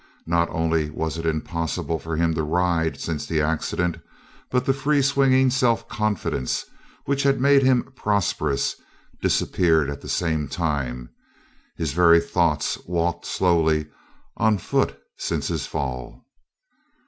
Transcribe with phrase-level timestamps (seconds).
[0.25, 3.97] Not only was it impossible for him to ride since the accident,
[4.49, 6.65] but the freeswinging self confidence
[7.05, 8.75] which had made him prosperous
[9.21, 11.11] disappeared at the same time;
[11.77, 13.89] his very thoughts walked slowly
[14.37, 16.25] on foot since his fall.